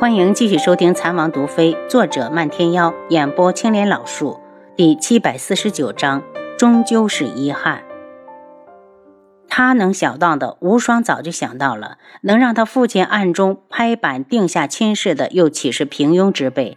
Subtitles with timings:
[0.00, 4.40] 欢迎继续收听《残王毒妃》，作者漫天妖，演播青莲老树，
[4.76, 6.22] 第七百四十九章，
[6.58, 7.84] 终究是遗憾。
[9.48, 16.76] 他能想到的，无双早就想到了；能让他父亲暗中拍板定下亲事的，又岂是平庸之辈？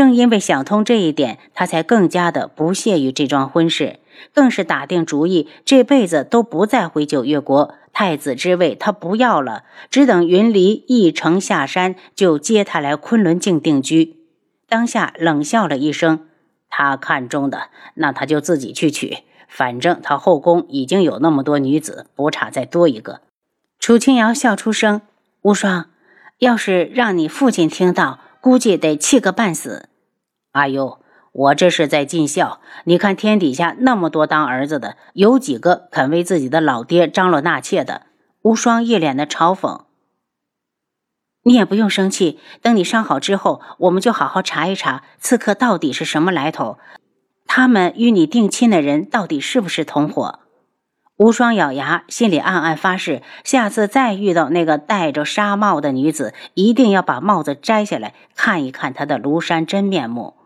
[0.00, 3.98] 正因为想通这一点，他才更加的不屑于这桩婚事，
[4.32, 7.74] 更是打定主意，这辈子都不再回九月国。
[7.92, 14.16] 太子之位他不要了，只等云离一城下山，就接他来昆仑镜定居。
[14.66, 16.26] 当下冷笑了一声
[16.70, 17.64] ：“他看中的，
[17.96, 19.18] 那他就自己去娶。
[19.48, 23.20] 反正他后宫已经有那么多女子，不差再多一个。”
[23.78, 25.02] 楚清瑶笑出声
[25.42, 25.90] ：“无双，
[26.38, 29.88] 要是让你父亲听到，估计得气个半死。”
[30.52, 31.00] 阿优。
[31.32, 32.60] 我这是在尽孝。
[32.84, 38.06] 你看天底下那么多当儿子的，有几个肯为自己的老爹张罗纳妾的？
[38.42, 39.82] 无双一脸的嘲讽。
[41.42, 46.78] 你也不用生气，等你伤好之后，我们就好好查一查刺客到底是什么来头，
[47.46, 50.40] 他们与你定亲的人到底是不是同伙？
[51.16, 60.39] 无双咬牙，心里暗暗发誓，下次再遇到那个戴着纱帽的女子，一定要把帽子摘下来，看一看她的庐山真面目。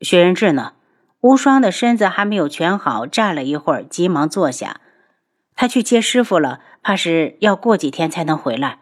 [0.00, 0.72] 薛仁志呢？
[1.20, 4.80] 无双的身子还没有全好，站了一会儿，急忙坐下。
[5.54, 8.80] 他去接师傅了，怕是要过几天才能回来。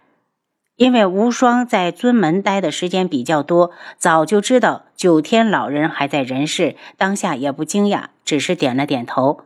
[0.76, 9.42] 因为无双在尊门待的时间比较多，早就知道九天老人还在人世，当下也不惊讶，只是点了点头。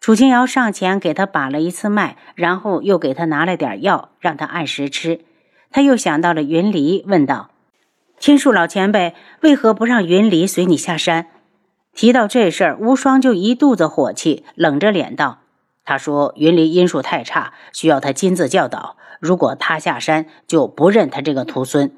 [0.00, 5.20] 楚清瑶上前给他把了一次脉，然后又给他拿了点药，让他按时吃。
[5.70, 7.50] 他又想到了云离，问道。
[8.20, 11.28] 天树老前辈为何不让云离随你下山？
[11.94, 15.38] 提到这事儿，无双就一肚子火气，冷着脸道
[15.86, 18.98] ：“他说云离阴术太差，需要他亲自教导。
[19.20, 21.96] 如果他下山，就不认他这个徒孙。”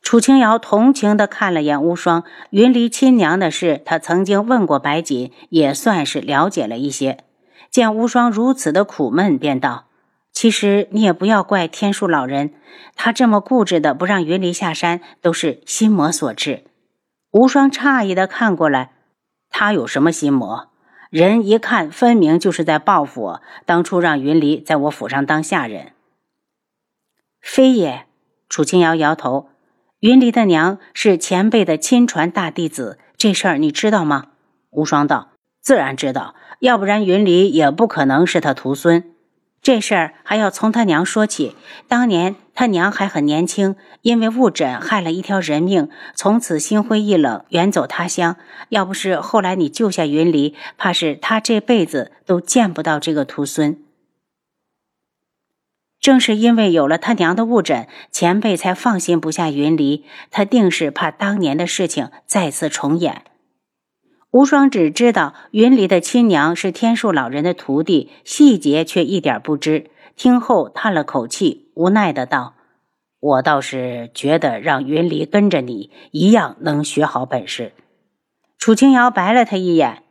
[0.00, 7.18] 楚清瑶同情地看了眼无双，云离亲娘的事，他曾经问过白锦，也算是了解了一些。
[7.68, 9.86] 见无双如此的苦闷，便道。
[10.42, 12.52] 其实你也不要怪天树老人，
[12.96, 16.64] 他这么固执的不让云离下山，都是心魔所致。
[17.30, 18.90] 无双诧异的看过来，
[19.50, 20.68] 他有什么心魔？
[21.10, 23.42] 人一看，分明就是在报复我。
[23.64, 25.92] 当初让云离在我府上当下人，
[27.40, 28.06] 非也。
[28.48, 29.50] 楚清瑶摇头。
[30.00, 34.30] 云离的娘是前辈的亲传大弟子，这事儿你知道吗？
[34.70, 35.28] 无双道：
[35.60, 39.11] 自然知道，要不然云离也不可能是他徒孙。
[39.62, 41.54] 这事儿还要从他娘说起。
[41.86, 48.36] 当年他娘还很年轻，因为误诊害了一条人命，从此心灰意冷，远走他乡。
[48.70, 53.78] 要不是后来你救下云离，怕是他这辈子都见不到这个徒孙。
[56.00, 60.04] 正是因为有了他娘的误诊，前辈才放心不下云离。
[60.32, 63.22] 他定是怕当年的事情再次重演。
[64.32, 69.90] 无双只知道云离的亲娘是天树老人的徒弟，细节却一点不知。
[70.16, 72.54] 听后叹了口气，无奈的道
[73.20, 77.72] ：“我倒是觉得让云离跟着你，一样能学好本事。”
[78.58, 80.02] 楚清瑶白了他一眼：“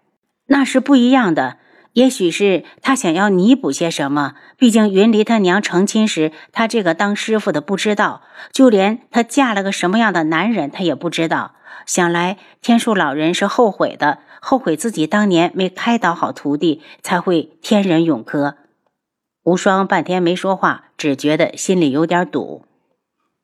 [0.45, 1.57] 那是不一样的。
[1.93, 4.35] 也许是他想要弥补些什么。
[4.55, 8.21] 毕竟云离他娘成亲时，他这个当师傅的不知道，
[8.53, 11.55] 就连他嫁了个什么样的男人，他也不知道。”
[11.85, 18.55] 想来天树老人是后悔的，后悔自己当年没开导好徒弟，才会天人永隔。
[19.43, 22.65] 无双半天没说话，只觉得心里有点堵。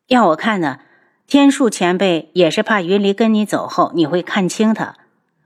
[0.07, 0.79] 要我看呢，
[1.25, 4.95] 天树前辈也是怕云离跟你走后，你会看清他。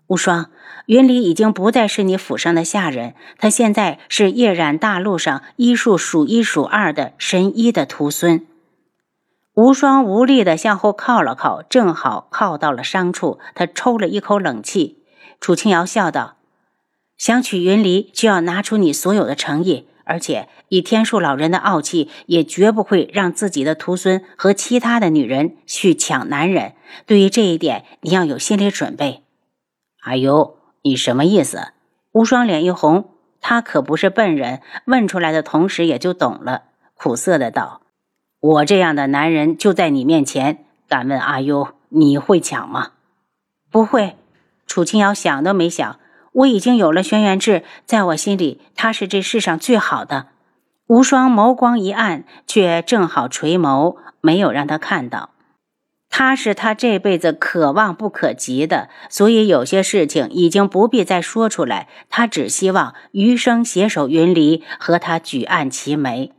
[0.08, 0.52] 无双，
[0.88, 8.46] 云离已经不再是你府上的下人，他现在是夜染大陆上医术数一数二的神医的徒孙。
[9.54, 13.38] 无双无力地向后靠了靠，正好靠到了伤处。
[13.54, 15.04] 他抽了一口冷气。
[15.42, 16.38] 楚清瑶笑道
[17.18, 26.74] ：“想娶云离，就要拿出你所有的诚意，而且以天树老人的傲气，也绝不会让自己的徒孙和其他的女人去抢男人。
[27.06, 29.24] 对于这一点，你要有心理准备。”
[30.04, 31.74] 哎呦，你什么意思？
[32.14, 33.10] 无双脸一红，
[33.42, 36.64] 他可不是笨人，问出来的同时也就懂了，
[36.96, 37.81] 苦涩的道。
[38.42, 42.94] 我这样的男人就在你面前，敢问阿优，你会抢吗？
[43.70, 44.16] 不会。
[44.66, 46.00] 楚清瑶想都没想，
[46.32, 50.28] 我已经有了轩辕志，在我心里他是这世上最好的。
[50.88, 55.30] 无双眸光一暗，却正好垂眸，没有让他看到。
[56.10, 61.88] 他是他这辈子可望不可及的，所以有些事情已经不必再说出来。
[62.10, 66.34] 他只希望余生携手云离，和他举案齐眉。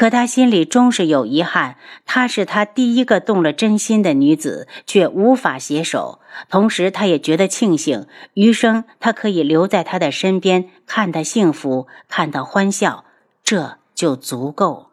[0.00, 1.76] 可他心里终是有遗憾，
[2.06, 6.20] 她是他第一个动了真心的女子，却无法携手。
[6.48, 13.04] 同时，他也觉得庆幸，余生他可以留在他的身边，看他幸福，看他欢笑，
[13.44, 14.86] 这就足够。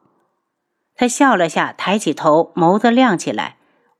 [0.93, 3.55] 他笑了下，抬起头，眸子亮起来。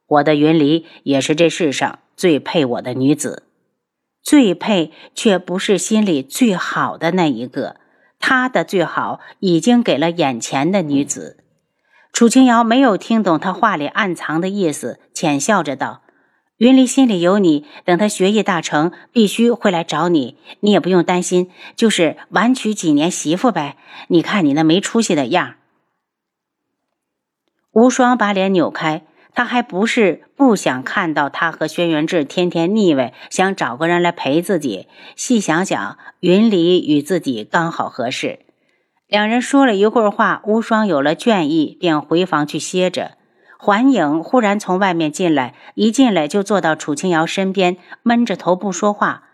[0.07, 3.43] 我的云离也是这世上最配我的女子，
[4.21, 7.77] 最配却不是心里最好的那一个。
[8.19, 11.43] 他的最好已经给了眼前的女子。
[12.11, 16.01] 楚清瑶没有听懂他话里暗藏的意思，浅笑着道
[16.57, 20.37] ：“云离心里有你，等他学艺大成，必须会来找你。
[20.61, 23.77] 你也不用担心，就是晚娶几年媳妇呗。
[24.07, 25.55] 你看你那没出息的样。”
[27.71, 29.05] 无双把脸扭开。
[29.37, 34.87] 他还不是不想看到他和轩辕志天天腻歪，想找个人来陪自己。
[35.15, 38.39] 细想想，云离与自己刚好合适。
[39.05, 43.11] 两人说了一会儿话，无双有了倦意，便回房去歇着。
[43.59, 49.25] 环影忽然从外面进来，一进来就坐到楚清瑶身边，闷着头不说话。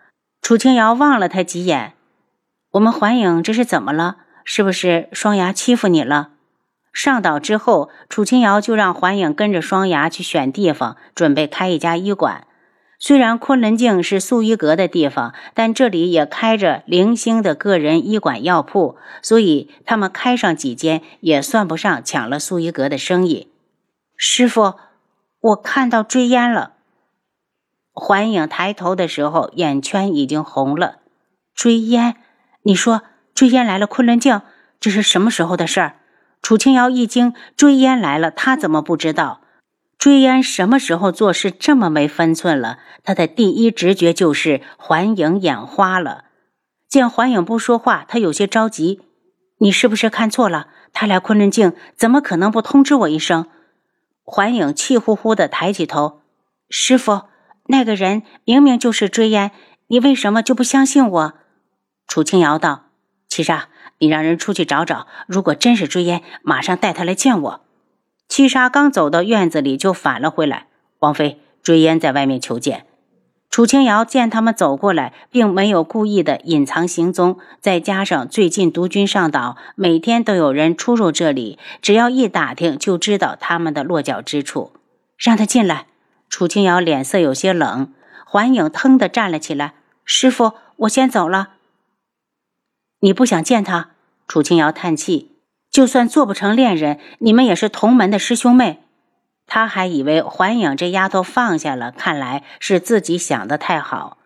[0.42, 1.94] 楚清瑶望了他几眼
[2.72, 4.18] ：“我们环影这是怎么了？
[4.44, 6.32] 是不是双牙欺负你了？”
[6.94, 12.46] 上岛之后，楚清瑶就让环影跟着双牙去选地方，准备开一家医馆。
[13.00, 23.50] 虽然昆仑镜是素衣阁的地方，但这里也开着零星的个人医馆药铺，所以他们开上几间也算不上抢了素衣阁的生意。
[24.16, 24.76] 师傅，
[25.42, 26.74] 我看到追烟了。
[27.92, 31.00] 环影抬头的时候，眼圈已经红了。
[31.54, 32.16] 追烟？
[32.62, 33.02] 你说
[33.34, 34.42] 追烟来了昆仑镜？
[34.80, 35.96] 这是什么时候的事儿？
[36.44, 39.40] 楚清瑶一惊，追烟来了，他怎么不知道？
[39.98, 42.80] 追烟什么时候做事这么没分寸了？
[43.02, 46.26] 他的第一直觉就是环影眼花了。
[46.90, 49.00] 见环影不说话，他有些着急
[49.60, 50.68] ：“你是不是看错了？
[50.92, 53.48] 他来昆仑镜，怎么可能不通知我一声？”
[54.26, 56.22] 环影气呼呼的抬起头
[56.70, 57.22] ：“师傅，
[57.68, 59.52] 那个人明明就是追烟，
[59.88, 61.34] 你为什么就不相信我？”
[62.06, 62.88] 楚清瑶道
[63.30, 63.70] ：“七杀。”
[64.04, 67.62] 你让人出去找找，如果真是追烟，马上带他来见我。
[68.28, 70.68] 七杀刚走到院子里，就返了回来。
[71.00, 72.86] 王妃，追烟在外面求见。
[73.50, 84.74] 楚清瑶见他们走过来，并没有故意的隐藏行踪，再加上最近督军上岛，每天都有人出入这里，只要一打听就知道他们的落脚之处。
[85.18, 85.86] 让他进来。
[86.28, 87.94] 楚清瑶脸色有些冷，
[88.26, 89.76] 环影腾的站了起来。
[90.04, 91.52] 师傅，我先走了。
[93.00, 93.93] 你不想见他？
[94.28, 95.36] 楚清瑶叹气
[95.70, 98.80] ：“就算做不成恋人，你们也是同门的师兄妹。”
[99.46, 104.18] 他还以为环影这丫头放下了，看来是自己想的太好。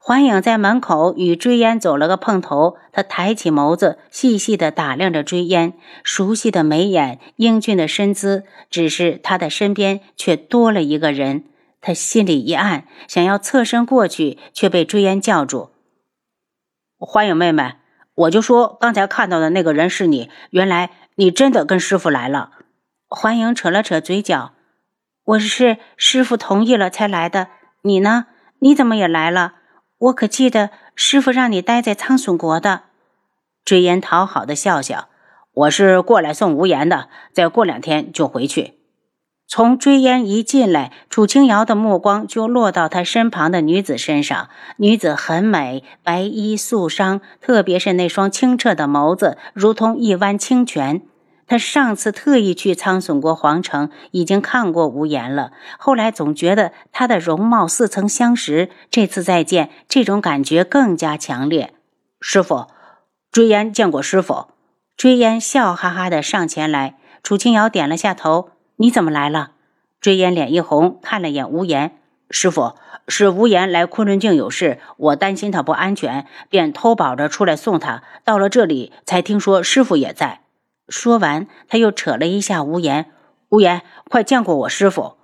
[0.00, 5.72] 环影在门口与追烟走了个碰头，他抬起眸子，细细的打量着追烟，
[6.02, 11.44] 熟悉的眉眼，英俊的身姿，只是他的身边却多了一个人。
[11.80, 15.70] 他心里一暗，想要侧身过去，却被追烟叫住
[16.98, 17.74] ：“环影妹妹。”
[18.14, 22.50] 我就说刚才看到的那个人是你，原来你真的跟师傅来了。
[23.08, 24.52] 欢迎扯了扯嘴角，
[25.24, 27.48] 我是师傅同意了才来的。
[27.82, 28.26] 你呢？
[28.60, 29.54] 你怎么也来了？
[29.98, 32.82] 我可记得师傅让你待在苍隼国的。
[33.64, 35.08] 追烟讨好的笑笑，
[35.52, 38.78] 我是过来送无言的，再过两天就回去。
[39.46, 44.48] 从追烟一进来，楚清瑶的目光就落到他身旁的女子身上。
[44.78, 51.02] 女子很美，白衣素裳，特别是那双清澈的眸子，如同一湾清泉。
[51.46, 55.52] 他上次特意去苍隼国皇城，已经看过无言了。
[55.78, 61.74] 后来总觉得她的容貌似曾相识，这次再见，这种感觉更加强烈。
[62.18, 62.68] 师傅，
[63.30, 64.46] 追烟见过师傅。
[64.96, 68.53] 追烟笑哈哈的上前来，楚清瑶点了下头。
[68.76, 69.52] 你怎么来了？
[70.00, 71.98] 追烟脸一红，看了眼无言。
[72.30, 72.74] 师傅
[73.06, 78.02] 是无言来昆仑镜有事，我担心他不安全，便偷保着出来送他。
[78.24, 80.40] 到了这里，才听说师傅也在。
[80.88, 83.12] 说完，他又扯了一下无言。
[83.50, 85.16] 无言，快见过我师傅。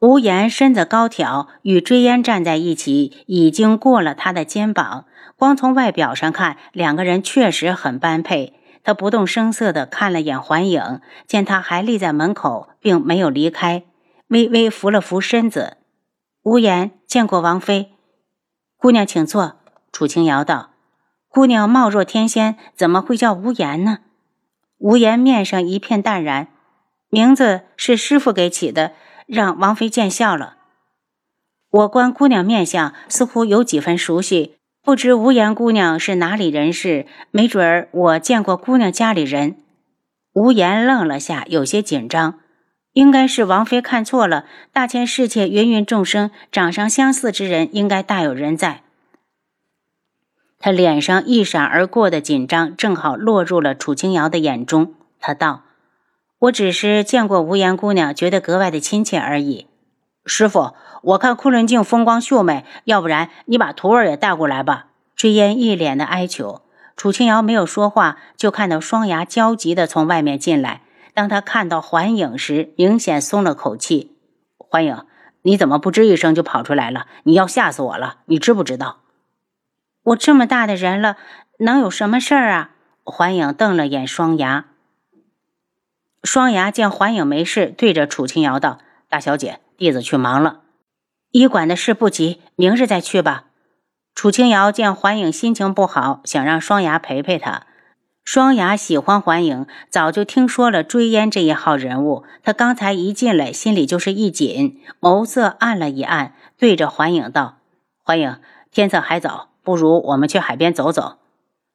[0.00, 5.04] 无言身子高挑，与追烟站在一起，已经过了他的肩膀。
[5.36, 8.54] 光从外表上看，两个人确实很般配。
[8.84, 13.84] 他不动声色地看了眼环影，见他还立在门口，并没有离开，
[14.28, 15.76] 微微扶了扶身子。
[16.42, 17.94] 无言见过王妃，
[18.76, 19.56] 姑娘请坐。
[19.92, 20.70] 楚清瑶道
[21.28, 23.98] ：“姑娘貌若天仙，怎么会叫无言呢？”
[24.78, 26.48] 无言面上一片淡然，
[27.08, 28.94] 名字是师傅给起的，
[29.26, 30.56] 让王妃见笑了。
[31.70, 34.58] 我观姑娘面相，似乎有几分熟悉。
[34.84, 37.06] 不知无言姑娘是哪里人士？
[37.30, 39.54] 没准儿我见过姑娘家里人。
[40.32, 42.40] 无言愣了下，有些紧张。
[42.92, 48.82] 应该是王妃看错了，大千世界芸芸众生，长相相似之人应该大有人在。
[50.58, 54.94] 他脸上一闪而过的紧张，正好落入了楚清瑶的眼中。
[55.20, 55.62] 他道
[56.40, 59.68] ：“我只是见过无言姑娘，觉得格外的亲切而已。”
[60.24, 64.86] 师傅，我看昆仑镜风光秀美，要不然你把徒儿也带过来吧。
[65.16, 66.62] 追烟一脸的哀求。
[66.96, 70.82] 楚清瑶没有说话，就看到双牙焦急的从外面进来。
[71.14, 74.16] 当他看到环影时，明显松了口气。
[74.58, 75.04] 环影，
[75.42, 77.06] 你怎么不吱一声就跑出来了？
[77.24, 78.18] 你要吓死我了！
[78.26, 78.98] 你知不知道？
[80.04, 81.16] 我这么大的人了，
[81.58, 82.70] 能有什么事儿啊？
[83.02, 84.66] 环影瞪了眼双牙。
[86.22, 90.60] 双牙见环影没事，对着楚清瑶道：“大小姐，弟子去忙了，
[91.30, 93.46] 医馆的事不急，明日再去吧。”
[94.14, 97.66] 楚清瑶见环影心情不好，想让双牙陪陪他。
[98.24, 102.22] 双牙喜欢环影，早就听说了追烟这一号人物。
[102.44, 107.56] 他刚才一进来，心里就是一紧，眸色暗了一暗，对着环影道
[108.04, 108.36] ：“环影，
[108.70, 111.16] 天色还早，不如我们去海边走走。”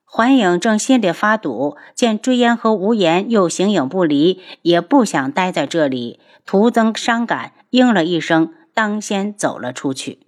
[0.10, 10.27] 环影正心里发堵，见追烟和无言又形影不离，也不想待在这里，徒增伤感，应了一声，当先走了出去。